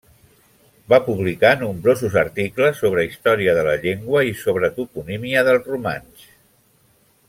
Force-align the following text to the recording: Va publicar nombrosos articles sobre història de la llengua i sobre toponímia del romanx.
Va 0.93 0.97
publicar 1.09 1.51
nombrosos 1.59 2.17
articles 2.23 2.81
sobre 2.85 3.05
història 3.11 3.55
de 3.61 3.69
la 3.71 3.77
llengua 3.87 4.27
i 4.31 4.35
sobre 4.43 4.75
toponímia 4.81 5.49
del 5.51 5.65
romanx. 5.71 6.31